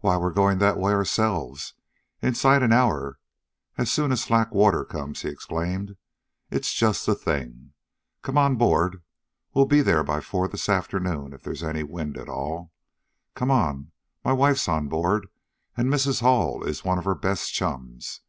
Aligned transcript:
"Why, 0.00 0.18
we're 0.18 0.30
going 0.30 0.58
that 0.58 0.76
way 0.76 0.92
ourselves, 0.92 1.72
inside 2.20 2.62
an 2.62 2.70
hour, 2.70 3.18
as 3.78 3.90
soon 3.90 4.12
as 4.12 4.20
slack 4.20 4.52
water 4.52 4.84
comes," 4.84 5.22
he 5.22 5.30
exclaimed. 5.30 5.96
"It's 6.50 6.74
just 6.74 7.06
the 7.06 7.14
thing. 7.14 7.72
Come 8.20 8.36
on 8.36 8.44
on 8.50 8.56
board. 8.58 9.02
We'll 9.54 9.64
be 9.64 9.80
there 9.80 10.04
by 10.04 10.20
four 10.20 10.48
this 10.48 10.68
afternoon 10.68 11.32
if 11.32 11.42
there's 11.44 11.62
any 11.64 11.82
wind 11.82 12.18
at 12.18 12.28
all. 12.28 12.72
Come 13.34 13.50
on. 13.50 13.90
My 14.22 14.34
wife's 14.34 14.68
on 14.68 14.88
board, 14.88 15.28
and 15.78 15.88
Mrs. 15.88 16.20
Hall 16.20 16.62
is 16.62 16.84
one 16.84 16.98
of 16.98 17.06
her 17.06 17.14
best 17.14 17.54
chums. 17.54 18.20